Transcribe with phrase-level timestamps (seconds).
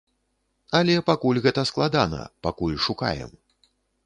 [0.79, 3.31] Але пакуль гэта складана, пакуль шукаем.